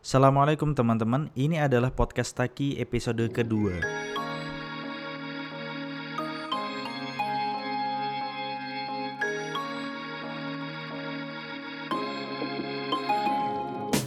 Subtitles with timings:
[0.00, 3.76] Assalamualaikum teman-teman, ini adalah podcast Taki episode kedua.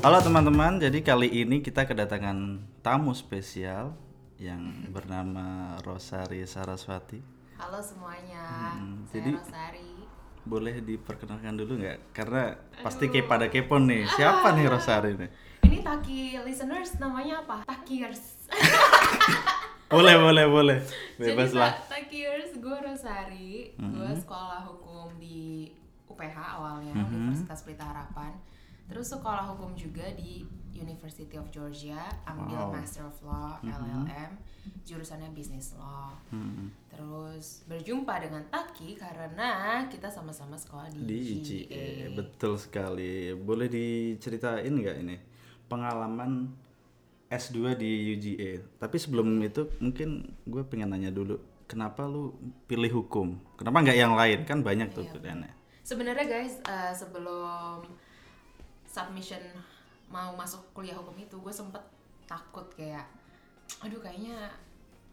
[0.03, 3.95] Halo teman-teman, jadi kali ini kita kedatangan tamu spesial
[4.35, 7.21] yang bernama Rosari Saraswati.
[7.55, 9.89] Halo semuanya, Hmm, saya jadi- Rosari.
[10.43, 12.11] Boleh diperkenalkan dulu nggak?
[12.11, 12.51] Karena
[12.83, 15.52] pasti kayak pada kepo nih, siapa nih Rosari nih?
[15.83, 17.57] Taki listeners namanya apa?
[17.63, 18.47] Takiers.
[19.93, 20.79] Boleh, boleh, boleh.
[21.21, 21.69] Jadi Bebas lah.
[21.85, 24.17] Ta- Takiers, gue Rosari, gue Mhm.
[24.25, 25.69] sekolah hukum di
[26.09, 27.13] UPH awalnya, Mhm.
[27.29, 28.33] Universitas Pelita Harapan.
[28.89, 30.41] Terus sekolah hukum juga di
[30.73, 32.73] University of Georgia, ambil Wow.
[32.73, 33.69] Master of Law, Mhm.
[33.69, 34.31] LLM,
[34.81, 36.09] jurusannya Business Law.
[36.33, 36.73] Hmm.
[36.89, 39.51] Terus berjumpa dengan Taki karena
[39.85, 41.85] kita sama-sama sekolah di, Di UGA,
[42.17, 43.29] betul sekali.
[43.37, 45.17] Boleh diceritain nggak ini
[45.67, 46.51] pengalaman
[47.31, 48.61] S2 di UGA?
[48.79, 52.35] Tapi sebelum itu mungkin gue pengen nanya dulu, kenapa lu
[52.69, 53.39] pilih hukum?
[53.57, 54.45] Kenapa nggak yang lain?
[54.45, 55.51] Kan banyak tuh Iya, pilihannya.
[55.83, 57.83] Sebenarnya guys, eh, sebelum
[58.87, 59.41] submission
[60.07, 61.81] mau masuk kuliah hukum itu, gue sempet
[62.29, 63.09] takut kayak,
[63.81, 64.53] aduh kayaknya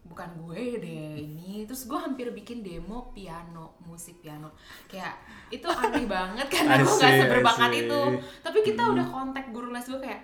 [0.01, 1.63] bukan gue deh ini.
[1.69, 4.53] Terus gue hampir bikin demo piano, musik piano.
[4.89, 5.21] Kayak
[5.53, 8.01] itu aneh banget karena gue see, gak I seberbakat itu.
[8.41, 10.21] Tapi kita udah kontak guru les gue kayak,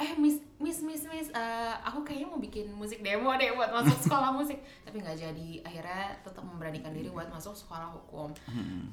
[0.00, 3.98] eh miss miss miss miss eh, aku kayaknya mau bikin musik demo deh buat masuk
[4.04, 8.32] sekolah musik tapi nggak jadi akhirnya tetap memberanikan diri buat masuk sekolah hukum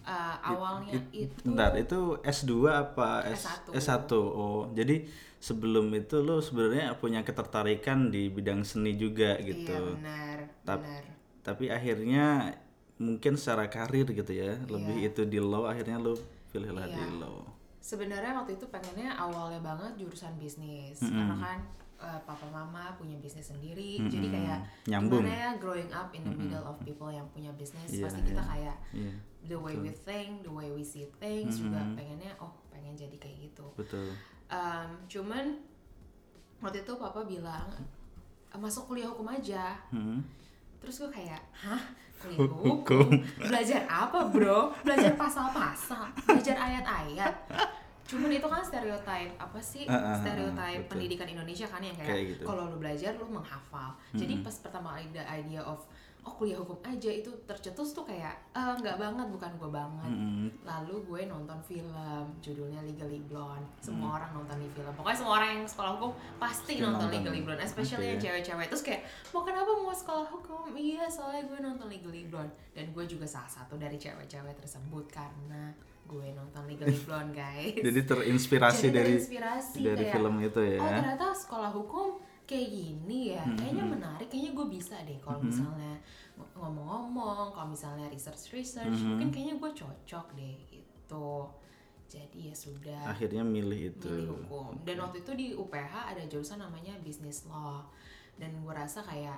[0.04, 3.72] Eh, awalnya It- itu Bentar, itu S2 apa S S1.
[3.74, 4.12] S1?
[4.14, 9.96] Oh, jadi sebelum itu lu sebenarnya punya ketertarikan di bidang seni juga iya gitu.
[9.96, 11.04] benar Tap- benar
[11.40, 12.52] tapi akhirnya
[12.98, 14.68] mungkin secara karir gitu ya Iya.
[14.68, 16.18] lebih itu di law akhirnya lu
[16.50, 17.16] pilihlah di Iya.
[17.18, 17.46] law
[17.88, 21.00] sebenarnya waktu itu pengennya awalnya banget jurusan bisnis.
[21.00, 21.60] Karena kan
[21.98, 24.04] eh, papa mama punya bisnis sendiri.
[24.12, 24.60] Jadi kayak
[24.92, 25.24] Nyambung.
[25.24, 28.44] gimana ya growing up in the middle of people yang punya bisnis Iya, pasti kita
[28.44, 29.16] kayak iya
[29.48, 33.48] the way we think the way we see things juga pengennya oh pengen jadi kayak
[33.48, 33.64] gitu.
[33.80, 34.12] Betul.
[34.52, 35.64] Um, cuman
[36.60, 37.72] waktu itu papa bilang
[38.52, 39.80] "Eh, masuk kuliah hukum aja.
[39.88, 40.20] Hmm.
[40.82, 41.82] Terus gue kayak hah?
[42.18, 43.08] Kuliah hukum.
[43.38, 44.74] belajar apa bro?
[44.82, 47.34] Belajar pasal-pasal belajar ayat-ayat.
[48.08, 49.84] Cuman itu kan stereotype apa sih?
[49.86, 50.92] Ah, ah, ah, stereotype betul.
[50.96, 52.44] pendidikan Indonesia kan yang Kayak kayak, gitu.
[52.48, 53.94] kalau lu belajar lu menghafal.
[54.16, 55.84] Jadi pas pertama ada idea of
[56.28, 60.52] oh kuliah hukum aja itu tercetus tuh kayak "Eh, nggak banget bukan gue banget Mm-mm.
[60.62, 61.96] lalu gue nonton film
[62.38, 63.80] judulnya Legally Blonde Hmm.
[63.80, 67.10] semua orang nonton di film pokoknya semua orang yang sekolah hukum pasti nonton, nonton.
[67.10, 68.12] Legally Blonde especially Oke.
[68.12, 69.02] yang cewek-cewek terus kayak
[69.32, 73.48] mau kenapa mau sekolah hukum iya soalnya gue nonton Legally Blonde dan gue juga salah
[73.48, 75.72] satu dari cewek-cewek tersebut karena
[76.04, 79.16] gue nonton Legally Blonde guys jadi terinspirasi Jadi dari
[79.78, 82.08] dari kayak, film itu ya oh ternyata sekolah hukum
[82.48, 83.94] kayak gini ya kayaknya Hmm.
[83.94, 86.00] menarik kayaknya gue bisa deh kalau misalnya
[86.34, 89.14] ng- ngomong-ngomong kalau misalnya research research Hmm.
[89.14, 91.30] mungkin kayaknya gue cocok deh gitu.
[92.08, 93.04] Jadi ya sudah.
[93.06, 94.08] Akhirnya milih itu.
[94.08, 94.80] Milih hukum.
[94.82, 97.84] Dan waktu itu di UPH ada jurusan namanya business law.
[98.34, 99.36] Dan gue rasa kayak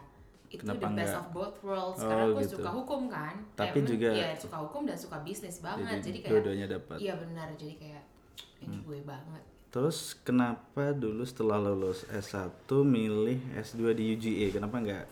[0.47, 1.17] itu Kenapa the best enggak?
[1.19, 1.97] of both worlds.
[1.97, 2.55] Oh, karena gue gitu.
[2.55, 3.35] suka hukum kan.
[3.55, 5.97] Tapi juga- ya suka hukum dan suka bisnis banget.
[5.97, 6.97] jadi, jadi, kayak dua-duanya dapat.
[6.99, 7.47] iya benar.
[7.55, 8.03] Jadi kayak
[8.59, 8.85] ini Hmm.
[8.85, 15.05] gue banget terus kenapa dulu setelah lulus S1 milih S2 di UGA kenapa nggak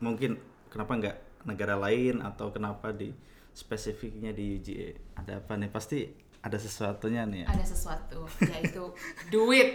[0.00, 0.40] mungkin
[0.72, 1.16] kenapa nggak
[1.46, 3.14] negara lain atau kenapa di
[3.56, 5.70] spesifiknya di UGA ada apa nih?
[5.72, 6.04] Pasti
[6.46, 7.48] ada sesuatunya nih ya?
[7.50, 8.86] Ada sesuatu yaitu
[9.28, 9.74] duit.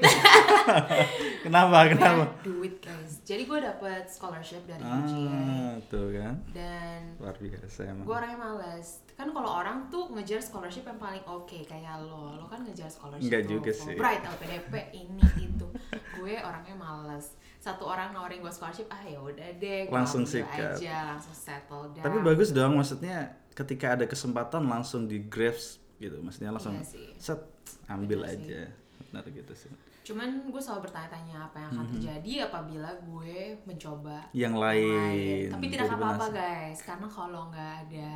[1.45, 2.23] Kenapa kenapa?
[2.31, 3.19] Banyak duit guys.
[3.23, 6.35] Jadi gue dapet scholarship dari UGA ah tuh kan?
[6.55, 8.05] Dan luar biasa emang.
[8.07, 8.87] gue orangnya males.
[9.13, 12.37] Kan kalau orang tuh ngejar scholarship yang paling oke kayak lo.
[12.37, 13.93] Lo kan ngejar scholarship Nggak tuh, juga sih.
[13.93, 15.67] Fulbright LPDP ini itu.
[16.15, 17.35] Gue orangnya males.
[17.61, 20.79] Satu orang nawarin gue scholarship ah ya udah deh Langsung sikat.
[20.79, 22.01] aja langsung settle down.
[22.01, 26.17] Tapi bagus dong maksudnya ketika ada kesempatan langsung di grasp gitu.
[26.17, 27.07] Maksudnya langsung Iya sih.
[27.15, 27.37] set
[27.85, 28.33] ambil sih.
[28.35, 28.61] aja.
[29.01, 29.69] benar gitu sih.
[30.01, 35.91] Cuman gue selalu bertanya-tanya apa yang akan terjadi apabila gue mencoba yang lain Tapi tidak
[35.91, 38.11] apa-apa guys, karena kalau nggak ada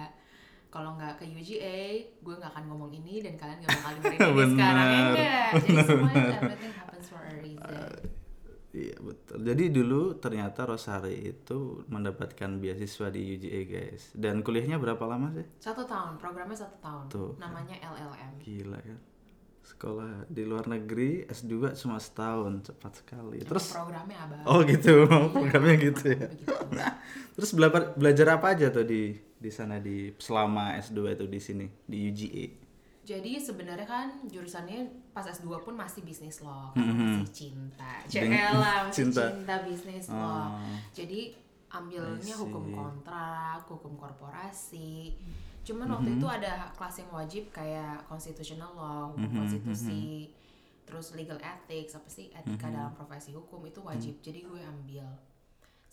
[0.68, 1.84] kalau nggak ke UGA,
[2.20, 5.50] gue nggak akan ngomong ini dan kalian nggak bakal dengerin ini sekarang ya enggak.
[5.56, 7.92] Jadi semuanya everything happens for a reason.
[8.76, 9.38] Iya betul.
[9.40, 14.12] Jadi dulu ternyata Rosari itu mendapatkan beasiswa di UGA guys.
[14.12, 15.48] Dan kuliahnya berapa lama sih?
[15.64, 17.06] Satu tahun, programnya satu tahun.
[17.08, 17.32] Tuh.
[17.40, 18.34] Namanya LLM.
[18.44, 18.98] Gila ya.
[19.66, 23.40] Sekolah di luar negeri S2 cuma setahun, cepat sekali.
[23.48, 24.44] Terus programnya abang.
[24.44, 26.28] Oh gitu, programnya gitu ya.
[27.40, 31.66] Terus belajar belajar apa aja tuh di di sana di selama S2 itu di sini
[31.88, 32.65] di UGA?
[33.06, 34.82] Jadi sebenarnya kan jurusannya
[35.14, 37.06] pas S2 pun masih bisnis law, karena Mhm.
[37.22, 37.92] masih cinta.
[38.04, 39.24] Cela, masih cinta.
[39.30, 40.58] cinta, bisnis law.
[40.58, 40.74] Oh.
[40.90, 41.38] Jadi
[41.70, 45.14] ambilnya hukum kontrak, hukum korporasi.
[45.62, 46.18] Cuman waktu Mhm.
[46.18, 50.34] itu ada kelas yang wajib kayak constitutional law, hukum Mhm, konstitusi,
[50.82, 52.74] terus legal ethics, apa sih etika Mhm.
[52.74, 54.18] dalam profesi hukum itu wajib.
[54.20, 55.06] Jadi gue ambil.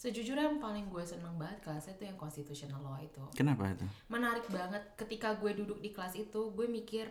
[0.03, 3.87] Sejujurnya yang paling gue seneng banget kelasnya itu yang constitutional law itu Kenapa itu?
[4.09, 7.07] menarik banget ketika gue duduk di kelas itu gue mikir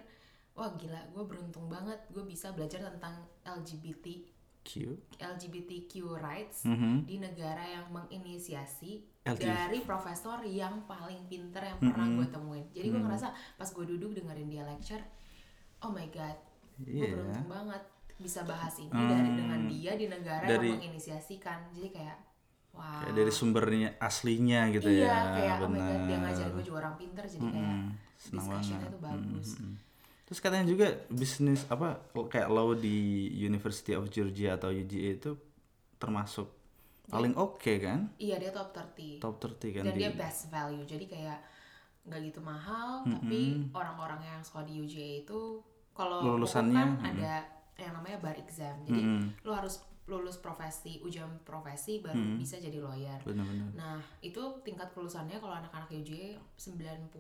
[0.51, 4.27] wah gila gue beruntung banget gue bisa belajar tentang LGBT
[4.61, 4.93] Q.
[5.17, 7.07] LGBTQ rights Mhm.
[7.07, 12.15] di negara yang menginisiasi dari profesor yang paling pinter yang pernah Mhm.
[12.15, 13.07] gue temuin jadi gue Mhm.
[13.07, 15.01] ngerasa pas gue duduk dengerin dia lecture
[15.79, 16.35] oh my god
[16.77, 17.09] gue Iya.
[17.09, 17.83] beruntung banget
[18.17, 19.09] bisa bahas ini Hmm.
[19.09, 22.17] dari dengan dia di negara Dari- yang menginisiasikan jadi kayak
[22.71, 25.17] wow Kayak dari sumbernya aslinya gitu iya ya.
[25.33, 26.19] kayak oh god dia benar.
[26.21, 27.89] ngajarin gue juga orang pinter jadi kayak Mm-mm.
[28.15, 28.93] Senang discussionnya banget.
[28.93, 29.47] tuh bagus.
[29.57, 29.73] Mm-mm.
[30.21, 32.97] Terus katanya juga bisnis apa kayak law di
[33.35, 35.31] University of Georgia atau UGA itu
[35.97, 36.47] termasuk
[37.05, 38.07] paling oke kan?
[38.15, 41.39] Iya dia top 30 Top 30 kan dan di dia best value jadi kayak
[42.01, 43.41] nggak gitu mahal tapi
[43.73, 45.59] orang-orang yang sekolah di UGA itu
[45.91, 47.09] kalau Lulusannya, kan mm-mm.
[47.11, 47.33] ada
[47.75, 49.21] yang namanya bar exam jadi Mm-mm.
[49.43, 52.37] lo harus lulus profesi ujian profesi baru Mm-mm.
[52.37, 53.71] bisa jadi lawyer benar-benar.
[53.71, 57.15] nah itu tingkat kelulusannya kalau anak-anak UGA 90%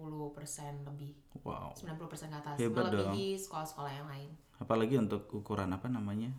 [0.83, 1.15] lebih
[1.47, 1.71] Wow.
[1.73, 4.29] 90% ke atas Hebat melebihi sekolah-sekolah yang lain
[4.61, 6.29] Apalagi untuk ukuran apa namanya?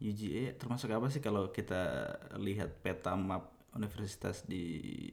[0.00, 2.08] UGA termasuk apa sih kalau kita
[2.40, 5.06] lihat peta map universitas di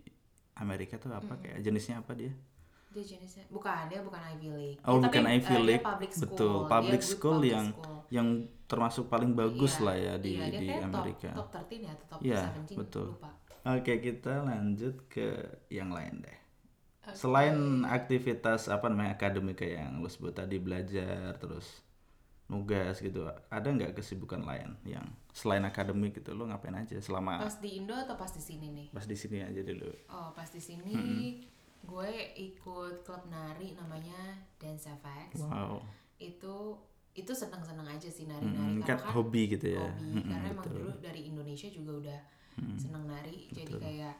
[0.55, 2.31] Amerika tuh apa kayak jenisnya apa dia?
[2.89, 5.85] Dia jenisnya bukan dia bukan Ivy League Oh, Dia- bukan tapi, Ivy eh, dia League.
[5.85, 6.23] public school.
[6.25, 7.97] Betul, Dia public good school public yang school.
[8.09, 8.27] yang
[8.65, 11.29] termasuk paling bagus Iya, lah ya di iya, dia di Amerika.
[11.31, 13.07] Top, top 13 ya, atau top Iya, 17 betul.
[13.13, 13.29] lupa.
[13.69, 15.27] Oke, kita lanjut ke
[15.69, 16.37] yang lain deh.
[17.03, 17.13] Oke.
[17.15, 21.85] Selain aktivitas apa namanya akademik kayak yang lo sebut tadi belajar terus
[22.47, 27.61] nugas gitu, ada nggak kesibukan lain yang selain akademik gitu lo ngapain aja selama Pas
[27.61, 28.87] di Indo atau pas di sini nih?
[28.89, 29.85] pas di sini aja dulu?
[30.09, 30.89] Oh, pas di sini
[31.81, 35.41] gue ikut klub nari namanya Dance FX.
[35.41, 35.79] Wow,
[36.17, 36.75] Itu
[37.11, 39.81] itu senang-senang aja sih Mm, nari-nari kan karena hobi gitu ya.
[39.81, 40.77] hobi Mm-mm, karena emang betul.
[40.79, 42.19] dulu dari Indonesia juga udah
[42.75, 44.15] senang nari jadi kayak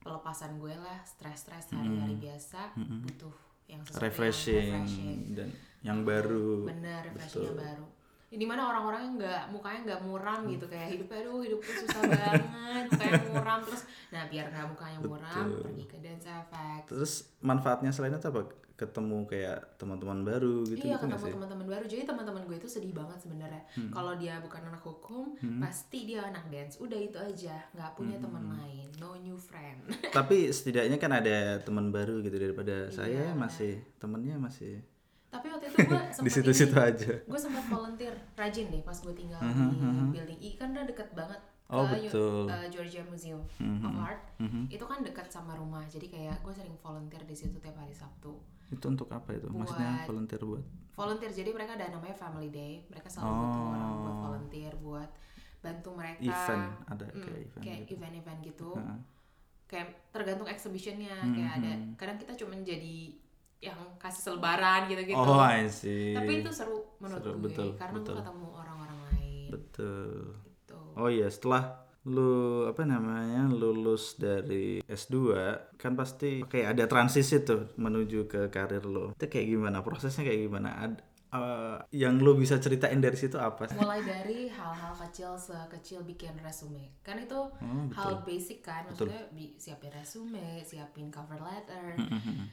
[0.00, 3.32] pelepasan gue lah stres-stres hari-hari biasa butuh
[3.64, 5.18] yang sesuatu yang refreshing, refreshing.
[5.36, 5.48] dan
[5.80, 6.64] yang baru.
[6.66, 7.86] bener refreshingnya baru
[8.30, 12.84] di mana orang-orang yang nggak mukanya nggak muram gitu kayak hidupnya aduh hidupku susah banget
[12.86, 13.58] mukanya muram.
[13.66, 16.84] Terus nah biar nggak mukanya muram pergi ke dance effect.
[16.86, 18.42] Terus manfaatnya selain itu apa?
[18.80, 21.84] Ketemu kayak teman-teman baru gitu iya gitu ketemu teman-teman baru.
[21.84, 23.62] Jadi teman-teman gue itu sedih banget sebenarnya.
[23.76, 23.92] Hmm.
[23.92, 25.24] kalau dia bukan anak hukum
[25.60, 26.80] pasti dia anak dance.
[26.80, 28.24] Udah itu aja nggak punya Hmm.
[28.24, 28.88] teman lain.
[28.96, 29.84] No new friend.
[30.16, 34.80] Tapi setidaknya kan ada teman baru gitu daripada Iya, saya masih temennya masih
[35.30, 37.12] tapi waktu itu gue di situ-situ aja.
[37.16, 39.78] gue sempat volunteer rajin deh pas gue tinggal Mhm, di
[40.12, 42.44] building I kan udah deket banget ke Oh, betul.
[42.44, 44.66] uh, Georgia Museum Mhm, of Art mhm.
[44.66, 48.34] itu kan dekat sama rumah jadi kayak gue sering volunteer di situ tiap hari Sabtu
[48.68, 49.46] Itu untuk apa itu?
[49.46, 50.64] Maksudnya Buat- volunteer buat?
[50.92, 55.10] volunteer jadi mereka ada namanya Family Day mereka selalu butuh orang buat volunteer buat
[55.60, 56.28] bantu mereka Oh.
[56.28, 57.92] Event, ada Hmm, kayak event kayak gitu.
[57.94, 58.98] event-event gitu Heeh.
[59.66, 62.96] kayak tergantung exhibitionnya Hmm, kayak ada kadang kita cuma jadi
[63.60, 66.16] yang kasih selebaran gitu-gitu Oh, I see.
[66.16, 68.14] tapi itu seru menurut Seru, gue betul, karena betul.
[68.14, 70.10] gue ketemu orang-orang lain Betul.
[70.48, 71.64] gitu Oh iya, setelah
[72.00, 75.36] lu apa namanya lulus dari S2
[75.76, 79.12] kan pasti kayak ada transisi tuh menuju ke karir lo.
[79.12, 79.84] Itu kayak gimana?
[79.84, 80.80] Prosesnya kayak gimana?
[80.80, 80.96] Ad,
[81.30, 83.64] eh, yang lu bisa ceritain dari situ apa?
[83.64, 83.76] Sih?
[83.76, 86.90] mulai dari hal-hal kecil sekecil bikin resume.
[87.00, 91.94] Kan itu Oh, hal basic kan maksudnya bi- siapin resume siapin cover letter.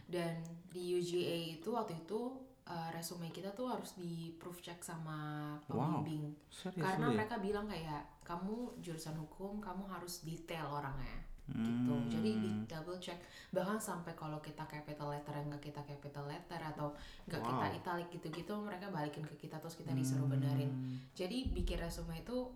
[0.05, 2.22] Dan di UGA itu waktu itu
[2.63, 6.36] uh, resume kita tuh harus di proof check sama pembimbing.
[6.48, 12.07] Serius karena mereka bilang kayak kamu jurusan hukum kamu harus detail orangnya gitu Hmm.
[12.07, 16.59] jadi di double check bahkan sampai kalau kita capital letter yang nggak kita capital letter
[16.59, 16.91] atau
[17.23, 17.77] nggak kita Wow.
[17.77, 20.99] italic gitu-gitu mereka balikin ke kita terus kita disuruh benerin Hmm.
[21.13, 22.51] jadi bikin resume itu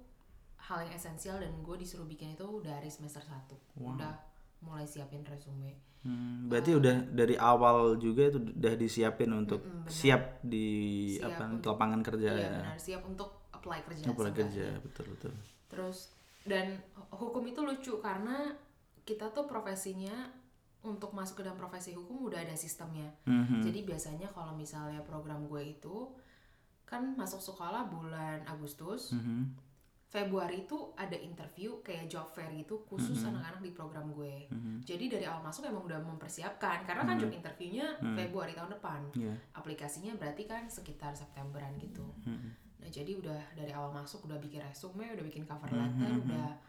[0.59, 4.13] hal yang esensial dan gue disuruh bikin itu dari semester 1 udah
[4.61, 5.71] mulai siapin resume
[6.01, 9.85] Hmm, berarti udah dari awal juga itu udah disiapin untuk benar.
[9.87, 10.65] siap di
[11.13, 12.51] Siap apa untuk- lapangan kerja iya ya.
[12.59, 15.29] benar siap untuk apply kerja Apply kerja, betul betul.
[15.67, 16.09] terus
[16.41, 18.49] dan hukum itu lucu karena
[19.01, 20.29] kita tuh profesinya
[20.81, 23.61] untuk masuk ke dalam profesi hukum udah ada sistemnya Mhm.
[23.61, 26.09] jadi biasanya kalau misalnya program gue itu
[26.83, 29.69] kan masuk sekolah bulan Agustus Mhm.
[30.11, 34.43] Februari itu ada interview kayak job fair gitu khusus anak-anak di program gue.
[34.83, 39.07] Jadi dari awal masuk emang udah mempersiapkan karena kan job interviewnya Februari tahun depan.
[39.15, 39.31] Iya.
[39.55, 42.03] Aplikasinya berarti kan sekitar Septemberan gitu.
[42.27, 46.59] Nah jadi udah dari awal masuk udah bikin resume, udah bikin cover letter, udah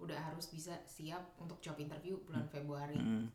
[0.00, 2.96] udah harus bisa siap untuk job interview bulan Februari.
[2.96, 3.28] Mm.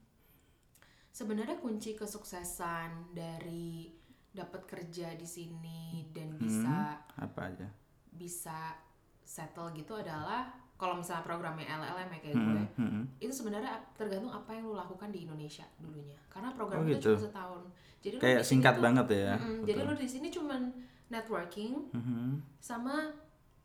[1.09, 3.87] Sebenarnya kunci kesuksesan dari
[4.29, 5.81] dapat kerja di sini
[6.11, 7.67] dan bisa Apa aja?
[8.11, 8.75] bisa
[9.21, 13.03] settle gitu adalah kalau misalnya programnya LLM ya kayak gue Mm-mm.
[13.17, 17.11] itu sebenarnya tergantung apa yang lu lakukan di Indonesia dulunya karena program Oh, itu gitu.
[17.11, 17.61] cuma setahun
[17.99, 19.33] jadi Kayak singkat tuh- banget ya.
[19.35, 20.61] Mm-mm, jadi lu di sini cuman
[21.07, 22.27] networking Mhm.
[22.57, 23.07] sama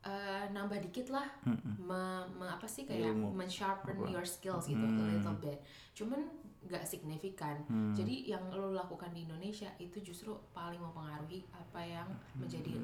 [0.01, 1.29] eh, nambah dikit lah
[1.77, 3.37] me- me- apa sih kayak Ilmu.
[3.37, 4.09] men-sharpen Apa?
[4.09, 5.61] your skills gitu a little bit.
[5.93, 6.25] Cuman
[6.61, 7.57] nggak signifikan.
[7.69, 7.97] Hmm.
[7.97, 12.77] jadi yang lo lakukan di Indonesia itu justru paling mempengaruhi apa yang menjadi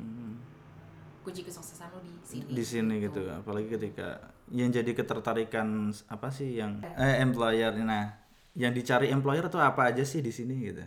[1.21, 3.27] kunci kesuksesan lo di sini di sini gitu.
[3.27, 7.19] apalagi ketika yang jadi ketertarikan apa sih yang eh.
[7.21, 7.75] employer.
[7.77, 8.15] Nah
[8.57, 10.85] yang dicari employer tuh apa aja sih di sini gitu?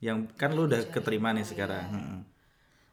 [0.00, 2.20] Yang kan lu udah keterima nih sekarang Mm-mm.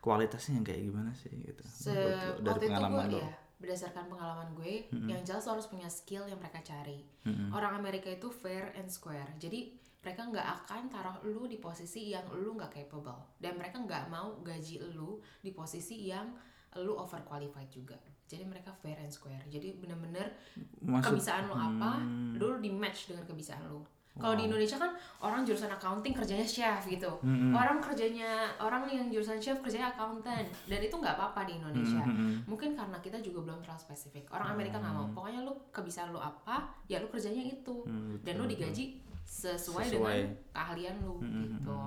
[0.01, 1.61] Kualitasnya yang kayak gimana sih gitu.
[1.63, 3.31] Se- dari waktu itu pengalaman gue lo ya
[3.61, 4.73] berdasarkan pengalaman gue
[5.05, 7.05] yang jelas harus punya skill yang mereka cari.
[7.53, 9.29] Orang Amerika itu fair and square.
[9.37, 13.21] Jadi mereka nggak akan taruh lu di posisi yang lu nggak capable.
[13.37, 16.33] Dan mereka nggak mau gaji lu di posisi yang
[16.81, 18.01] lu overqualified juga.
[18.25, 19.45] Jadi mereka fair and square.
[19.45, 20.33] Jadi bener-bener
[20.81, 22.01] Maksud- kebisaan lu apa
[22.41, 23.85] lu di match dengan kebisaan lu
[24.19, 24.91] kalau di Indonesia kan
[25.23, 27.07] orang jurusan accounting kerjanya chef gitu.
[27.55, 30.47] Orang kerjanya orang yang jurusan chef kerjanya accountant.
[30.67, 32.03] Dan itu nggak apa-apa di Indonesia.
[32.43, 34.27] Mungkin karena kita juga belum terlalu spesifik.
[34.29, 35.07] Orang Amerika nggak mau.
[35.15, 37.87] Pokoknya lu kebisaan lu apa ya lu kerjanya itu.
[38.21, 39.95] Dan lu digaji sesuai, Sesuai.
[39.95, 40.15] dengan
[40.51, 41.77] keahlian lu gitu.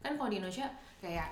[0.00, 0.64] kan kalau di Indonesia
[0.96, 1.28] kayak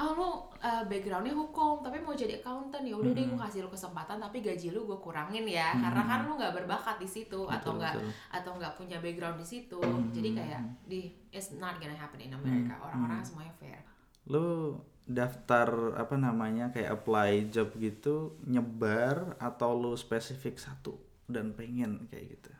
[0.00, 0.28] oh lu
[0.64, 2.80] uh, backgroundnya hukum tapi mau jadi accountant.
[2.80, 6.20] Ya udah deh gue kasih lu kesempatan tapi gaji lu gue kurangin ya karena kan
[6.24, 7.94] lu nggak berbakat di situ atau nggak
[8.32, 9.80] atau nggak punya background di situ.
[10.16, 12.80] Jadi kayak di it's not gonna happen in America.
[12.80, 13.84] Orang-orang semuanya fair.
[14.26, 14.80] Lu
[15.10, 20.96] daftar apa namanya kayak apply job gitu nyebar atau lu spesifik satu
[21.28, 22.50] dan pengen kayak gitu?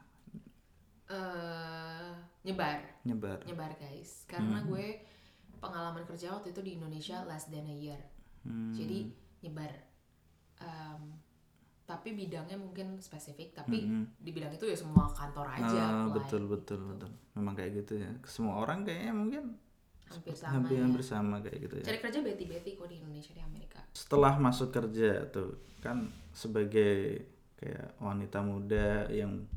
[1.11, 2.11] Eh
[2.45, 2.81] nyebar.
[3.07, 3.39] Nyebar.
[3.49, 4.25] Nyebar guys.
[4.29, 5.10] Karena gue
[5.61, 8.01] pengalaman kerja waktu itu di Indonesia less than a year
[8.41, 8.73] Hmm.
[8.73, 9.05] jadi
[9.41, 9.69] nyebar
[10.57, 11.17] Em,
[11.85, 13.83] tapi bidangnya mungkin spesifik tapi
[14.15, 15.77] di bidang itu ya semua kantor aja Hmm.
[15.81, 16.15] Ah, apply.
[16.17, 19.45] betul betul betul memang kayak gitu ya semua orang kayaknya mungkin
[20.07, 20.83] hampir sama hampir ya.
[20.85, 24.69] hampir sama kayak gitu ya cari kerja beti-beti kok di Indonesia di Amerika setelah masuk
[24.69, 25.51] kerja tuh
[25.81, 27.25] kan sebagai
[27.57, 29.49] kayak wanita muda yang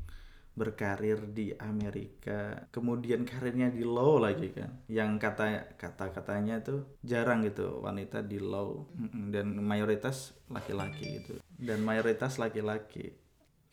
[0.54, 2.70] berkarir di Amerika.
[2.70, 4.86] Kemudian karirnya di law lagi kan.
[4.86, 5.46] Yang kata
[5.78, 8.86] kata katanya tuh jarang gitu wanita di law.
[9.30, 11.34] Dan mayoritas laki-laki gitu.
[11.54, 13.14] Dan mayoritas laki-laki.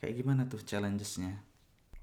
[0.02, 1.52] Kayak gimana tuh challengesnya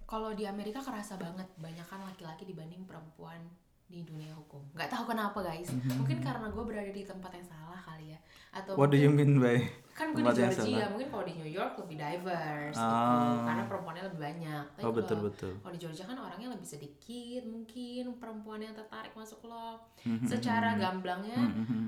[0.09, 3.45] kalau di Amerika kerasa banget banyak kan laki-laki dibanding perempuan
[3.89, 4.61] di dunia hukum.
[4.71, 5.67] Nggak tahu kenapa guys.
[5.73, 8.19] Mungkin karena gue berada di tempat yang salah kali ya.
[8.49, 9.57] Atau what do you mean by
[9.91, 10.87] kan gue di Georgia.
[10.87, 12.87] mungkin kalau di New York lebih diverse gitu.
[12.87, 13.43] Ah.
[13.43, 14.63] karena perempuannya lebih banyak.
[14.71, 15.53] Tapi oh kalau- betul betul.
[15.59, 18.03] kalau di Georgia kan orangnya lebih sedikit mungkin.
[18.15, 19.75] Perempuan yang tertarik masuk law.
[20.05, 21.81] Mhm, secara gamblangnya Mhm.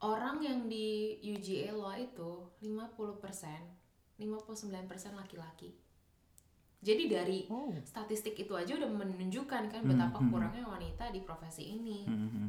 [0.00, 0.88] orang yang di
[1.22, 3.62] UGA law itu 50%
[4.14, 4.80] 59%
[5.14, 5.74] laki-laki
[6.84, 7.72] jadi dari Oh.
[7.80, 12.04] statistik itu aja udah menunjukkan kan betapa kurangnya wanita di profesi ini.
[12.04, 12.46] Mhm.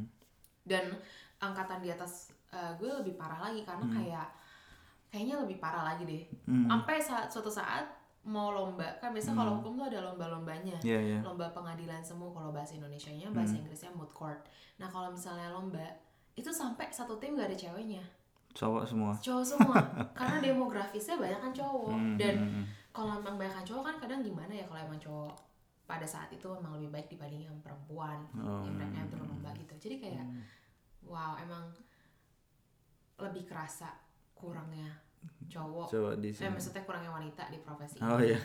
[0.65, 0.89] dan
[1.37, 4.27] angkatan di atas uh, gue lebih parah lagi karena kayak
[5.13, 6.23] kayaknya lebih parah lagi deh.
[6.51, 6.67] Mhm.
[6.67, 7.85] sampai saat suatu saat
[8.25, 10.81] mau lomba kan biasa kalau hukum tuh ada lomba-lombanya.
[10.81, 11.19] Iya, iya.
[11.21, 14.41] lomba pengadilan semu kalau bahasa Indonesia-nya bahasa Inggrisnya moot court.
[14.81, 15.85] Nah kalau misalnya lomba
[16.33, 18.01] itu sampai satu tim gak ada ceweknya.
[18.57, 19.13] Cowok semua.
[19.21, 19.77] Cowok semua.
[20.17, 21.93] Karena demografisnya banyak kan cowok.
[21.93, 22.65] Hmm, dan hmm, hmm.
[22.95, 25.35] Kalau emang banyak cowok kan kadang gimana ya kalau emang cowok
[25.83, 29.51] pada saat itu emang lebih baik dibanding yang perempuan Oh, yang mereka yang turun lomba
[29.59, 29.75] gitu.
[29.75, 30.25] Jadi kayak
[31.03, 31.75] wow emang
[33.19, 33.91] lebih kerasa
[34.31, 34.89] kurangnya
[35.51, 35.91] cowok.
[36.23, 36.49] Di eh sini.
[36.55, 38.31] maksudnya kurangnya wanita di profesi oh ini.
[38.31, 38.39] iya.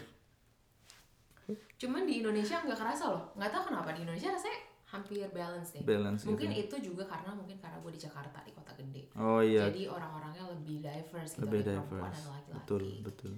[1.80, 3.22] Cuman di Indonesia nggak kerasa loh.
[3.38, 4.58] Nggak tahu kenapa di Indonesia rasanya
[4.90, 5.82] hampir balance deh.
[5.86, 6.76] Balance mungkin gitu.
[6.76, 9.06] itu juga karena mungkin karena gue di Jakarta di kota gede.
[9.14, 9.70] Oh iya.
[9.70, 12.58] Jadi orang-orangnya lebih diverse gitu lebih dari perempuan diverse dan laki-laki.
[12.58, 13.32] Betul betul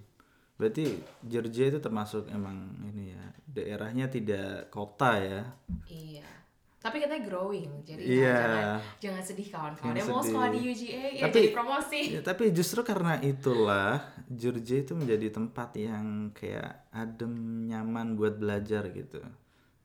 [0.62, 0.84] berarti
[1.26, 2.54] Georgia itu termasuk emang
[2.86, 5.42] ini ya daerahnya tidak kota ya?
[5.84, 6.30] Iya.
[6.78, 8.34] Tapi katanya growing jadi Iya.
[8.34, 9.94] jangan jangan sedih kawan-kawan.
[9.94, 10.58] Yang mau sekolah di.
[10.66, 12.00] UGA ya Tapi- jadi promosi.
[12.14, 17.34] Ya, tapi justru karena itulah Georgia itu menjadi tempat yang kayak adem
[17.66, 19.22] nyaman buat belajar gitu.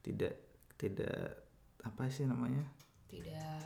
[0.01, 0.33] Tidak
[0.77, 1.41] tidak
[1.81, 2.65] apa sih namanya?
[3.09, 3.61] Tidak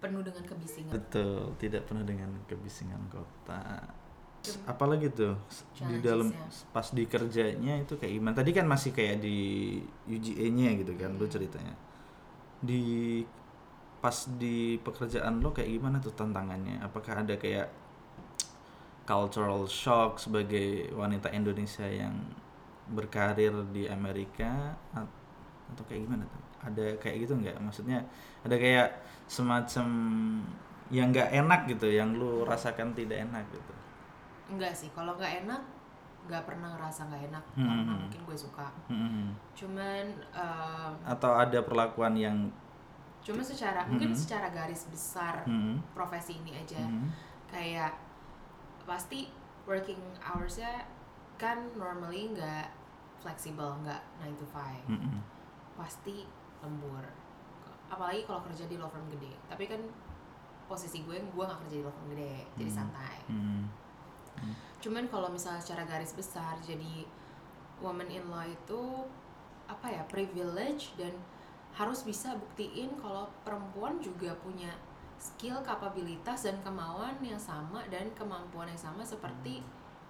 [0.00, 0.92] penuh dengan kebisingan.
[0.92, 3.60] Betul tidak penuh dengan kebisingan kota
[4.68, 5.34] apalagi tuh
[5.88, 6.72] di dalam Challenges-nya.
[6.74, 8.34] pas di kerjanya itu kayak gimana?
[8.36, 9.38] Tadi kan masih kayak di
[10.08, 11.74] UGA-nya gitu kan lu ceritanya.
[12.60, 12.82] Di
[14.04, 16.80] pas di pekerjaan lo kayak gimana tuh tantangannya?
[16.84, 17.68] Apakah ada kayak
[19.04, 22.14] cultural shock sebagai wanita Indonesia yang
[22.92, 24.76] berkarir di Amerika?
[24.92, 25.22] At-
[25.72, 26.42] atau kayak gimana tuh?
[26.64, 27.56] Ada kayak gitu nggak?
[27.60, 28.04] Maksudnya
[28.44, 28.88] ada kayak
[29.24, 29.86] semacam
[30.92, 33.72] yang nggak enak gitu yang lu rasakan tidak enak gitu
[34.46, 35.62] enggak sih kalau nggak enak
[36.24, 37.66] nggak pernah ngerasa nggak enak Hmm.
[37.66, 38.68] karena mungkin gue suka.
[38.88, 39.28] Mm-mm.
[39.52, 42.48] cuman em, atau ada perlakuan yang
[43.20, 44.16] cuma secara mungkin Hmm.
[44.18, 46.80] secara garis besar mm, profesi ini aja.
[46.80, 47.08] Mm,
[47.46, 47.92] kayak
[48.84, 49.28] pasti
[49.64, 50.84] working hoursnya
[51.34, 52.68] kan normally nggak
[53.18, 55.20] fleksibel nggak 9 to 5 mm,
[55.74, 56.24] pasti
[56.60, 57.04] lembur.
[57.86, 59.32] Apalagi kalau kerja di law firm gede.
[59.46, 59.80] Tapi kan
[60.64, 62.78] posisi gue gue nggak kerja di law firm gede jadi Hmm.
[62.78, 63.16] santai.
[63.28, 63.62] Mm,
[64.84, 67.08] cuman kalau misalnya secara garis besar jadi
[67.80, 69.08] woman in law itu
[69.64, 71.16] apa ya privilege dan
[71.74, 74.70] harus bisa buktiin kalau perempuan juga punya
[75.18, 79.64] skill kapabilitas dan kemauan yang sama dan kemampuan yang sama seperti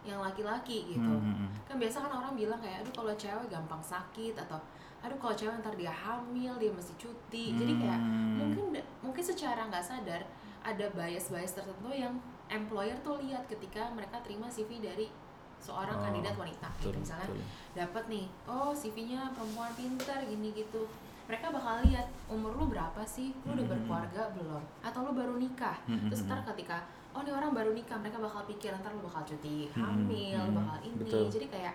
[0.05, 1.01] yang laki-laki gitu.
[1.17, 4.61] Mm, mm, kan biasa kan orang bilang kayak aduh kalau cewek gampang sakit atau
[5.01, 7.57] aduh kalau cewek ntar dia hamil dia mesti cuti.
[7.57, 8.37] Jadi kayak Hmm.
[8.37, 8.65] mungkin
[9.01, 10.21] mungkin secara nggak sadar
[10.61, 12.13] ada bias-bias tertentu yang
[12.55, 15.11] employer tuh lihat ketika mereka terima CV dari
[15.59, 16.69] seorang Oh, kandidat wanita.
[16.77, 17.29] Betul, gitu misalnya
[17.75, 20.85] dapat nih oh CV-nya perempuan pintar gini gitu.
[21.25, 23.33] Mereka bakal lihat umur lu berapa sih?
[23.43, 23.73] Lu udah Hmm.
[23.73, 24.63] berkeluarga belum?
[24.85, 25.81] Atau lu baru nikah?
[25.89, 26.49] Hmm, terus hmm, ntar hmm.
[26.53, 26.85] ketika
[27.15, 30.77] oh nih orang baru nikah mereka bakal pikir ntar lu bakal cuti hamil lu bakal
[30.83, 30.99] ini.
[31.01, 31.27] betul.
[31.31, 31.75] jadi kayak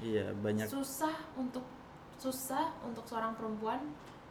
[0.00, 0.64] iya banyak.
[0.66, 1.62] susah untuk
[2.16, 3.78] susah untuk seorang perempuan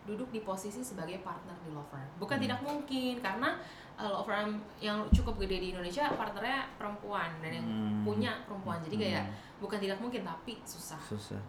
[0.07, 2.07] duduk di posisi sebagai partner di law firm.
[2.17, 2.45] Bukan Hmm.
[2.47, 3.49] tidak mungkin karena
[3.93, 4.49] uh, law firm
[4.79, 8.01] yang cukup gede di Indonesia partnernya perempuan dan yang Hmm.
[8.01, 8.79] punya perempuan.
[8.79, 9.35] Jadi kayak Hmm.
[9.59, 10.97] bukan tidak mungkin tapi susah.
[11.03, 11.41] susah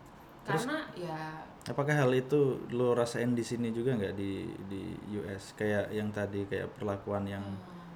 [0.42, 1.20] Terus- Karena ya
[1.68, 4.82] apakah hal itu lo rasain di sini juga nggak di di
[5.14, 7.92] US kayak yang tadi kayak perlakuan yang hmm,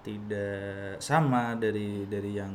[0.00, 2.52] tidak sama dari dari yang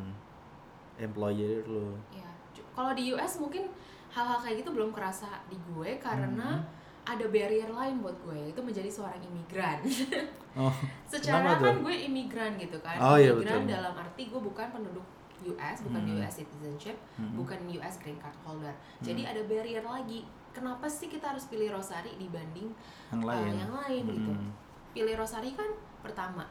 [0.95, 2.29] employer lo ya
[2.71, 3.65] kalau di US mungkin
[4.09, 6.83] hal-hal kayak gitu belum kerasa di gue karena Hmm.
[7.05, 9.77] Ada barrier lain buat gue itu menjadi seorang imigran.
[10.59, 10.73] oh
[11.05, 13.75] secara kan gue imigran gitu kan Oh, iya, imigran betul.
[13.75, 15.05] dalam arti gue bukan penduduk
[15.45, 16.15] US bukan Hmm.
[16.17, 17.37] US citizenship Mm-mm.
[17.37, 19.05] bukan US green card holder Hmm.
[19.05, 22.71] jadi ada barrier lagi kenapa sih kita harus pilih Rosari dibanding
[23.11, 24.49] yang uh, lain yang lain gitu Mm-mm.
[24.91, 25.67] pilih Rosari kan
[25.99, 26.47] pertama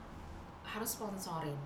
[0.62, 1.56] harus sponsorin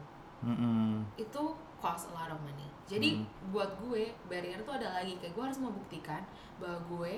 [0.41, 1.03] Mm-mm.
[1.17, 1.43] itu
[1.77, 3.27] cost a lot of money jadi Hmm.
[3.51, 6.23] buat gue barrier tuh ada lagi kayak gue harus membuktikan
[6.57, 7.13] bahwa gue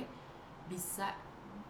[0.66, 1.12] bisa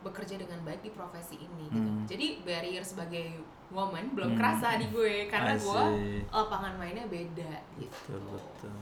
[0.00, 2.04] bekerja dengan baik di profesi ini gitu Hmm.
[2.04, 4.38] jadi barrier sebagai woman belum Hmm.
[4.40, 5.82] kerasa di gue karena I gue
[6.26, 8.74] lapangan mainnya beda gitu betul betul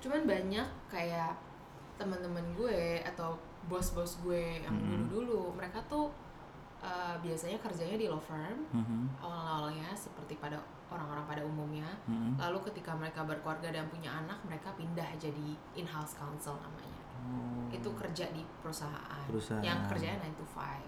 [0.00, 1.36] cuman banyak kayak
[1.96, 3.36] teman-teman gue atau
[3.66, 5.12] bos-bos gue yang Mhm.
[5.12, 6.08] dulu-dulu mereka tuh
[6.80, 9.20] uh, biasanya kerjanya di law firm Mhm.
[9.20, 10.56] awal-awalnya seperti pada
[10.88, 12.40] orang-orang pada umumnya Mhm.
[12.40, 17.68] lalu ketika mereka berkeluarga dan punya anak mereka pindah jadi in-house counsel namanya Oh.
[17.70, 19.62] itu kerja di perusahaan, Perusahaan.
[19.62, 20.82] yang kerjanya 9 to 5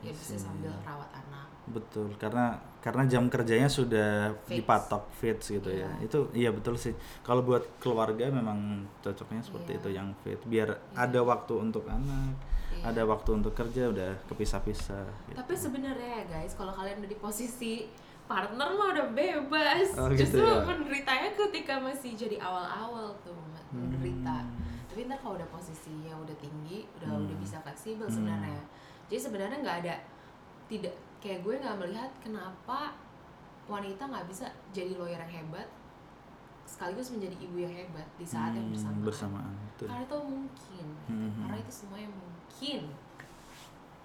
[0.00, 4.60] ya bisa sambil rawat anak Betul, karena karena jam kerjanya sudah Fix.
[4.60, 5.88] dipatok fits gitu ya.
[5.88, 6.04] Iya.
[6.04, 6.92] Itu iya betul sih.
[7.20, 9.80] Kalau buat keluarga memang cocoknya seperti Iya.
[9.80, 10.78] itu yang fit biar Iya.
[11.00, 12.36] ada waktu untuk anak,
[12.70, 12.84] Iya.
[12.84, 15.36] ada waktu untuk kerja udah kepisah-pisah gitu.
[15.36, 17.88] tapi sebenarnya ya guys kalau kalian udah di posisi
[18.24, 20.60] partner mah udah bebas Oh, gitu justru ya?
[20.60, 24.53] menderitanya ketika masih jadi awal-awal tuh menderita Hmm.
[24.94, 27.26] Tapi ntar kalau udah posisinya udah tinggi udah Hmm.
[27.26, 28.14] udah bisa fleksibel Hmm.
[28.14, 28.62] sebenarnya
[29.10, 29.94] jadi sebenarnya nggak ada
[30.70, 32.94] tidak kayak gue nggak melihat kenapa
[33.66, 35.66] wanita nggak bisa jadi lawyer yang hebat
[36.64, 39.86] sekaligus menjadi ibu yang hebat di saat yang Hmm, bersamaan, bersamaan, betul.
[39.90, 41.30] karena itu mungkin Hmm.
[41.42, 42.80] karena itu semuanya mungkin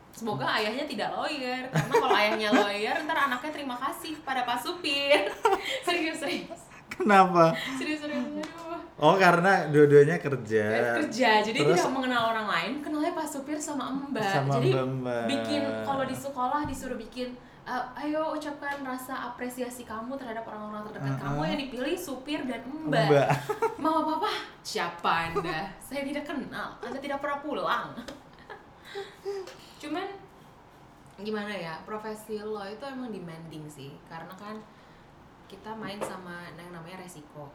[0.10, 5.22] semoga ayahnya tidak lawyer karena kalau ayahnya lawyer ntar anaknya terima kasih pada pak supir
[5.86, 7.54] serius serius Kenapa?
[7.78, 8.69] serius serius aduh.
[9.00, 10.66] Oh, karena dua-duanya kerja.
[11.00, 11.30] kerja.
[11.40, 14.20] Jadi Terus- tidak mengenal orang lain kenalnya pak supir sama mbak.
[14.22, 15.24] Sama jadi mbak-mbak.
[15.26, 17.32] bikin kalau di sekolah disuruh bikin
[17.64, 21.24] "Uh, ayo ucapkan rasa apresiasi kamu terhadap orang-orang terdekat Uh-uh.
[21.24, 23.30] kamu yang dipilih supir dan mbak, Mbak.
[23.84, 25.72] mama papa siapa anda?
[25.80, 26.76] Saya tidak kenal.
[26.82, 27.96] Anda tidak pernah pulang.
[29.82, 30.08] Cuman
[31.20, 33.96] gimana ya profesi lo itu emang demanding sih.
[34.08, 34.60] Karena kan
[35.46, 37.48] kita main sama yang namanya resiko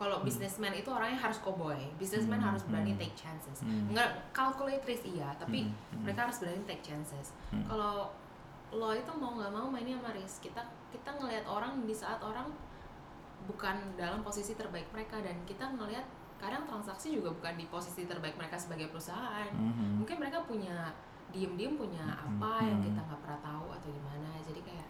[0.00, 2.98] kalau businessman itu orangnya harus cowboy businessman Hmm, harus berani hmm.
[2.98, 3.92] take chances Hmm.
[3.92, 6.02] enggak calculate risk iya tapi Hmm, hmm.
[6.02, 7.68] mereka harus berani take chances Hmm.
[7.68, 8.08] kalau
[8.72, 12.48] lo itu mau nggak mau mainnya sama risk kita kita ngelihat orang di saat orang
[13.42, 18.32] bukan dalam posisi terbaik mereka dan kita ngelihat kadang transaksi juga bukan di posisi terbaik
[18.34, 20.00] mereka sebagai perusahaan Mhm.
[20.00, 20.88] mungkin mereka punya
[21.28, 22.86] diem-diem punya apa yang Mhm.
[22.86, 24.88] kita nggak pernah tahu atau gimana jadi kayak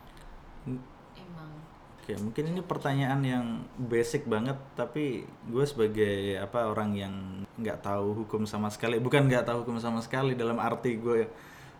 [0.63, 0.81] Hmm.
[1.17, 1.51] emang
[2.01, 3.45] Oke, mungkin ini pertanyaan yang
[3.77, 7.15] basic banget, tapi gue sebagai apa orang yang
[7.55, 11.29] nggak tahu hukum sama sekali, bukan nggak tahu hukum sama sekali dalam arti gue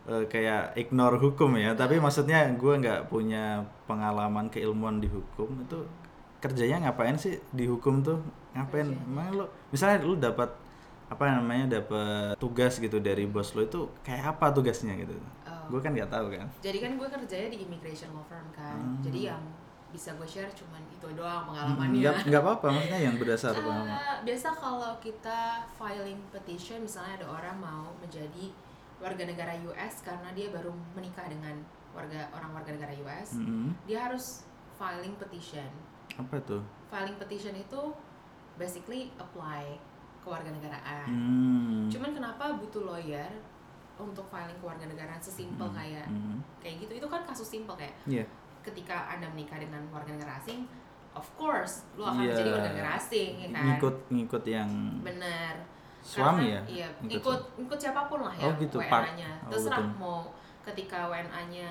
[0.07, 5.79] eh, kayak ignore hukum ya, tapi maksudnya gue nggak punya pengalaman keilmuan di hukum itu
[6.39, 8.21] kerjanya ngapain sih di hukum tuh
[8.53, 8.87] ngapain?
[8.87, 10.53] Emang lo misalnya lu dapat
[11.07, 15.11] apa namanya dapat tugas gitu dari bos lo itu kayak apa tugasnya gitu?
[15.43, 16.47] eh, Gue kan nggak tahu kan.
[16.61, 19.03] jadi kan gue kerjanya di immigration law firm kan Hmm.
[19.03, 19.43] jadi yang
[19.91, 23.91] bisa gue share cuman itu doang Hmm, pengalamannya Nggak nggak apa-apa, maksudnya yang berdasar pengalaman.
[23.91, 25.41] Eh, biasa kalau kita
[25.73, 28.51] filing petition misalnya ada orang mau menjadi
[28.97, 31.57] warga negara US karena dia baru menikah dengan
[31.91, 33.73] warga orang warga negara US Mm-mm.
[33.83, 35.67] dia harus filing petition
[36.15, 36.61] Apa tuh?
[36.87, 37.81] filing petition itu
[38.55, 39.81] basically apply
[40.21, 41.89] kewarganegaraan Hmm.
[41.89, 43.27] cuman kenapa butuh lawyer
[43.97, 45.75] untuk filing kewarganegaraan sesimpel Hmm.
[45.75, 46.39] kayak Hmm.
[46.59, 48.25] kayak gitu itu kan kasus simpel kayak Iya.
[48.63, 50.69] Ketika anda menikah dengan warga negara asing
[51.11, 52.31] of course lu akan Iya.
[52.31, 54.71] menjadi warga negara asing ya kan Ngikut ngikut yang
[55.01, 55.55] bener
[56.01, 56.61] suami Karena- ya?
[56.67, 58.77] iya Ngikut ikut ikut siapa pun lah ya Oh gitu.
[58.79, 59.97] WNA-nya Oh, terserah betul.
[59.97, 60.19] mau
[60.61, 61.69] ketika WNA-nya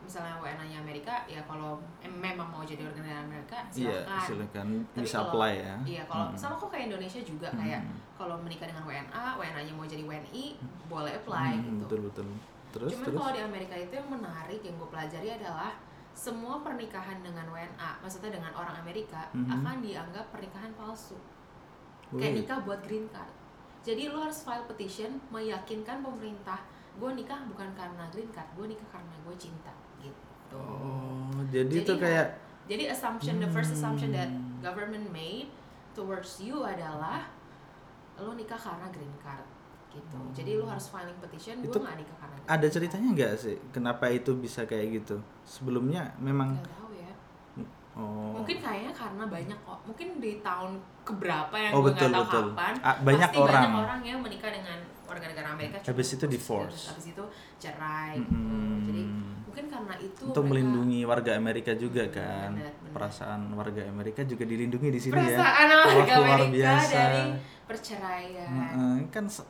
[0.00, 4.66] misalnya WNA-nya Amerika ya kalau em- memang mau jadi warga negara Amerika Iya, silakan silakan
[4.90, 5.74] Tapi bisa kalau- apply ya.
[5.86, 6.36] iya kalau Hmm.
[6.36, 7.58] sama kok kayak Indonesia juga Hmm.
[7.58, 7.80] kayak
[8.16, 10.44] kalau menikah dengan WNA WNA-nya mau jadi WNI
[10.86, 12.26] boleh apply Hmm, gitu Betul betul.
[12.70, 13.18] Terus Cuman terus.
[13.18, 15.70] kalau di Amerika itu yang menarik yang gue pelajari adalah
[16.12, 19.48] semua pernikahan dengan WNA, maksudnya dengan orang Amerika, Mhm.
[19.48, 21.16] akan dianggap pernikahan palsu.
[22.10, 23.30] Kayak nikah buat green card.
[23.80, 26.60] Jadi lo harus file petition meyakinkan pemerintah,
[26.98, 30.20] gue nikah bukan karena green card, gue nikah karena gue cinta gitu.
[30.52, 32.26] Oh, jadi, Jadi itu kayak
[32.70, 34.62] Jadi assumption, the first assumption that Hmm.
[34.62, 35.50] government made
[35.90, 37.26] towards you adalah
[38.14, 39.42] lo nikah karena green card
[39.90, 40.18] gitu.
[40.32, 43.56] Jadi lo harus filing petition, gue nggak nikah karena ada ceritanya nggak sih?
[43.70, 45.16] Kenapa itu bisa kayak gitu?
[45.42, 47.12] Sebelumnya memang Nggak tahu ya.
[47.94, 48.32] oh.
[48.36, 50.70] Mungkin kayaknya karena banyak kok, mungkin di tahun
[51.02, 52.44] keberapa yang Oh, gue betul, nggak tahu betul.
[52.50, 52.74] kapan.
[52.80, 53.62] Ah, banyak pasti orang.
[53.64, 55.76] banyak orang yang menikah dengan warga negara Amerika.
[55.84, 56.80] Habis itu divorce.
[56.88, 57.24] Habis itu
[57.58, 58.14] cerai.
[58.16, 58.30] gitu.
[58.30, 58.78] Mm-mm.
[58.80, 59.02] Jadi
[59.42, 62.50] mungkin karena itu untuk mereka- melindungi warga Amerika juga Hmm, kan.
[62.54, 62.92] benar, benar.
[62.94, 65.22] Perasaan warga Amerika juga dilindungi di sini ya.
[65.34, 66.92] perasaan warga luar Amerika biasa.
[66.92, 67.22] dari
[67.64, 68.48] perceraian.
[68.48, 69.46] Heeh, kan sa-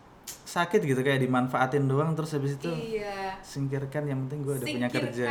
[0.51, 3.39] sakit gitu kayak dimanfaatin doang terus habis itu Iya.
[3.39, 5.27] singkirkan yang penting gue udah punya kerja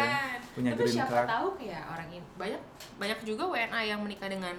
[0.56, 2.62] punya Tapi green siapa card tahu kayak orang ini banyak
[2.96, 4.56] banyak juga WNA yang menikah dengan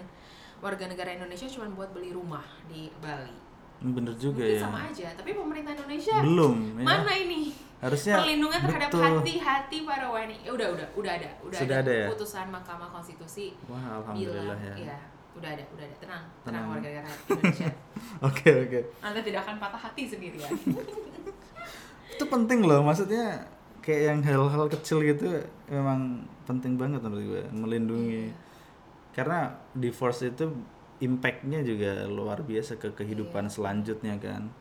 [0.61, 3.33] warga negara Indonesia cuma buat beli rumah di Bali.
[3.81, 8.61] Bener juga Mungkin ya sama aja, tapi pemerintah Indonesia belum ya mana ini harusnya perlindungan
[8.61, 9.05] terhadap betul.
[9.25, 10.37] hati-hati para WNI?
[10.45, 12.07] Ya udah udah udah ada, udah Sudah ada ya?
[12.13, 14.97] putusan Mahkamah Konstitusi wah alhamdulillah bilang, ya iya,
[15.33, 16.65] udah ada, udah ada, tenang, tenang, Tenang.
[16.69, 17.69] warga negara Indonesia.
[18.29, 20.51] oke oke Anda tidak akan patah hati sendirian.
[22.13, 23.41] itu penting loh maksudnya
[23.81, 28.37] kayak yang hal-hal kecil gitu memang penting banget menurut gue melindungi Iya.
[29.17, 29.39] karena
[29.73, 30.47] divorce itu
[31.01, 33.53] impactnya juga luar biasa ke kehidupan Iya.
[33.53, 34.53] selanjutnya kan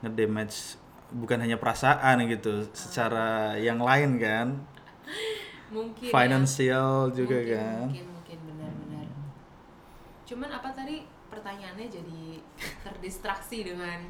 [0.00, 0.76] ngedamage
[1.10, 4.48] bukan hanya perasaan gitu secara yang lain kan
[5.74, 6.12] Mungkin ya.
[6.12, 8.06] financial juga mungkin, kan Mungkin.
[10.24, 12.22] Cuman apa tadi pertanyaannya jadi
[12.82, 14.00] terdistraksi dengan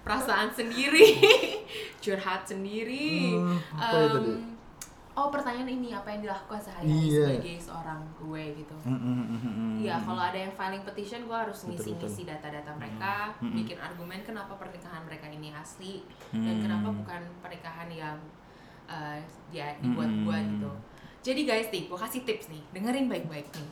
[0.00, 1.18] perasaan sendiri,
[2.04, 3.34] curhat sendiri.
[3.34, 4.34] Hmm, ya tadi?
[5.14, 7.38] Oh pertanyaan ini apa yang dilakukan sehari-hari Iya.
[7.38, 8.74] sebagai seorang gue gitu.
[8.82, 9.74] Mm, mm, mm, mm, mm.
[9.78, 13.54] Iya, kalau ada yang filing petition, gue harus ngisi-ngisi data-data mereka, Hmm, hmm.
[13.54, 16.62] bikin argumen kenapa pernikahan mereka ini asli dan Hmm.
[16.66, 18.18] kenapa bukan pernikahan yang
[18.84, 19.14] uh,
[19.48, 20.52] dia dibuat-buat Hmm.
[20.58, 20.70] gitu.
[21.24, 23.70] Jadi guys, nih, gue kasih tips nih, dengerin baik-baik nih.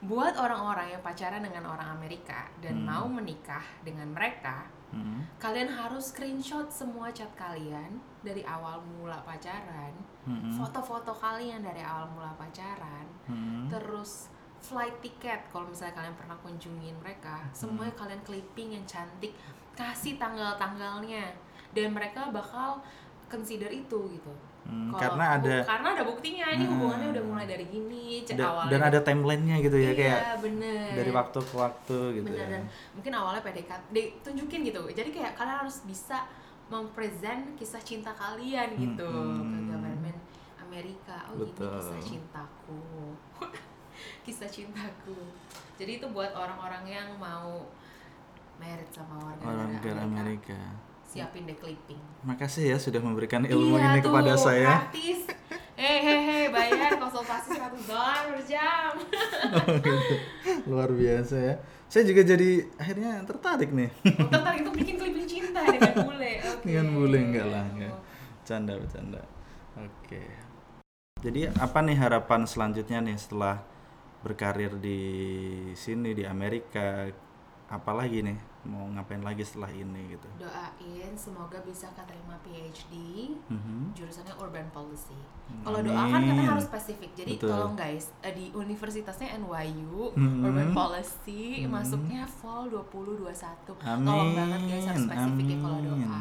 [0.00, 2.88] Buat orang-orang yang pacaran dengan orang Amerika dan Hmm.
[2.88, 9.94] mau menikah dengan mereka, Mm, kalian harus screenshot semua chat kalian dari awal mula pacaran,
[10.26, 13.70] mm, mm, foto-foto kalian dari awal mula pacaran, mm.
[13.70, 14.26] terus
[14.60, 19.32] flight ticket kalau misalnya kalian pernah kunjungin mereka semuanya kalian clipping yang cantik
[19.72, 21.32] kasih tanggal-tanggalnya
[21.72, 22.84] dan mereka bakal
[23.32, 24.32] consider itu gitu
[24.62, 26.72] Hmm, karena ada karena ada buktinya ini Hmm.
[26.74, 30.20] hubungannya udah mulai dari gini c- da- awalnya dan ada timelinenya gitu ya iya, kayak
[30.38, 32.48] bener dari waktu ke waktu gitu bener ya.
[32.50, 36.18] dan mungkin awalnya PDKT ditunjukin gitu jadi kayak kalian harus bisa
[36.66, 39.48] mempresent kisah cinta kalian gitu Hmm.
[39.48, 40.18] ke government
[40.60, 41.66] Amerika oh Betul.
[41.66, 42.80] ini kisah cintaku
[44.22, 45.18] kisah cintaku
[45.74, 47.64] jadi itu buat orang-orang yang mau
[48.56, 50.54] married sama warga orang negara Amerika.
[50.54, 50.60] Amerika.
[51.10, 54.86] Siapin deh clipping Makasih ya sudah memberikan ilmu iya ini tuh, kepada saya.
[54.86, 55.26] gratis
[55.74, 58.92] hehehe bayar konsultasi 100 dolar per jam
[60.70, 61.54] Luar biasa ya.
[61.90, 63.90] Saya juga jadi akhirnya tertarik nih.
[64.06, 66.32] Oh, tertarik untuk bikin klip cinta dengan bule.
[66.54, 66.64] Oke.
[66.68, 67.96] Dengan bule enggak lah, enggak.
[68.46, 69.22] Canda bercanda.
[69.74, 70.22] Oke.
[71.18, 73.58] Jadi apa nih harapan selanjutnya nih setelah
[74.22, 75.00] berkarir di
[75.74, 77.10] sini di Amerika?
[77.66, 80.28] Apalagi nih mau ngapain lagi setelah ini gitu?
[80.36, 82.92] Doain semoga bisa keterima PhD
[83.46, 83.92] Mhm.
[83.92, 85.16] jurusannya urban policy.
[85.48, 86.50] Hmm, Kalau doa kan katanya amin.
[86.50, 87.10] harus spesifik.
[87.14, 87.48] Jadi Betul.
[87.48, 90.44] tolong guys, eh, di universitasnya NYU Hmm.
[90.44, 91.72] urban policy Hmm.
[91.72, 93.74] masuknya fall 2021.
[93.80, 96.20] Amin, Tolong banget guys harus spesifik ya kalau doa.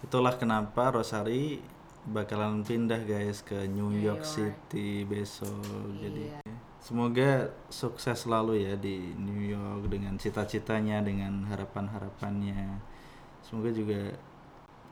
[0.00, 1.60] Itulah kenapa Rosari
[2.06, 4.58] bakalan pindah guys ke New New York York.
[4.66, 5.64] City besok.
[5.96, 6.40] Jadi Iya.
[6.84, 12.76] Semoga sukses selalu ya di New York dengan cita-citanya, dengan harapan-harapannya.
[13.40, 14.12] Semoga juga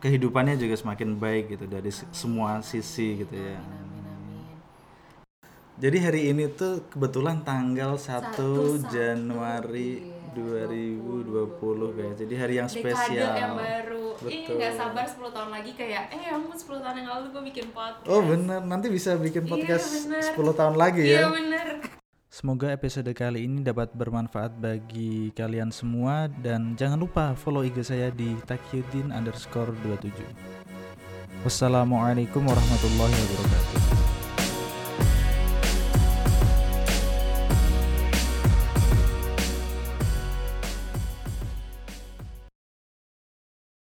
[0.01, 3.61] kehidupannya juga semakin baik gitu dari se- semua sisi gitu ya.
[3.61, 4.45] Amin, amin, amin.
[5.79, 12.17] Jadi hari ini tuh kebetulan tanggal 1 Satu, satu, Januari iya, 2020 guys.
[12.17, 13.35] Jadi hari yang Dekade spesial.
[13.37, 14.02] yang baru.
[14.29, 14.55] Ih, Betul.
[14.57, 17.67] nggak sabar 10 tahun lagi kayak, eh ya ampun 10 tahun yang lalu gue bikin
[17.71, 18.07] podcast.
[18.07, 20.23] Oh bener, nanti bisa bikin Iya, podcast bener.
[20.31, 21.29] 10 tahun lagi Iya ya.
[21.29, 21.67] bener.
[22.29, 28.09] Semoga episode kali ini dapat bermanfaat bagi kalian semua dan jangan lupa follow IG saya
[28.09, 30.17] di takyudin underscore 27.
[31.45, 33.82] Wassalamualaikum warahmatullahi wabarakatuh.